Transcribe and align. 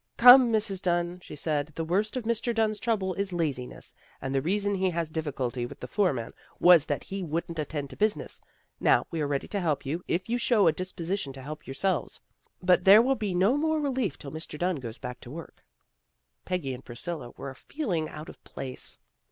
"Come, 0.27 0.51
Mrs. 0.51 0.81
Dunn," 0.81 1.19
she 1.21 1.35
said," 1.35 1.67
the 1.75 1.85
worst 1.85 2.17
of 2.17 2.23
Mr. 2.23 2.55
Dunn's 2.55 2.79
troubles 2.79 3.17
is 3.17 3.31
laziness, 3.31 3.93
and 4.19 4.33
the 4.33 4.41
reason 4.41 4.73
he 4.73 4.89
had 4.89 5.13
difficulty 5.13 5.63
with 5.67 5.79
the 5.79 5.87
foreman 5.87 6.33
was 6.59 6.85
that 6.85 7.03
he 7.03 7.21
wouldn't 7.21 7.59
attend 7.59 7.91
to 7.91 7.95
business. 7.95 8.41
Now 8.79 9.05
we 9.11 9.21
are 9.21 9.27
ready 9.27 9.47
to 9.49 9.59
help 9.59 9.85
you, 9.85 10.03
if 10.07 10.27
you 10.27 10.39
show 10.39 10.67
a 10.67 10.73
disposi 10.73 11.19
tion 11.19 11.33
to 11.33 11.43
help 11.43 11.67
yourselves, 11.67 12.19
but 12.63 12.83
there 12.83 12.99
will 13.03 13.13
be 13.13 13.35
no 13.35 13.55
more 13.57 13.79
relief 13.79 14.17
till 14.17 14.31
Mr. 14.31 14.57
Dunn 14.57 14.77
goes 14.77 14.97
back 14.97 15.19
to 15.19 15.29
work." 15.29 15.63
Peggy 16.45 16.73
and 16.73 16.83
Priscilla 16.83 17.29
were 17.37 17.53
feeling 17.53 18.09
out 18.09 18.27
of 18.27 18.43
place. 18.43 18.97